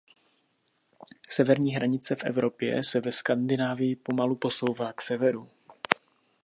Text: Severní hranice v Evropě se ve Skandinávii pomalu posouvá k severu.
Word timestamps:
Severní 1.29 1.75
hranice 1.75 2.15
v 2.15 2.23
Evropě 2.23 2.83
se 2.83 2.99
ve 3.01 3.11
Skandinávii 3.11 3.95
pomalu 3.95 4.35
posouvá 4.35 4.93
k 4.93 5.01
severu. 5.01 5.49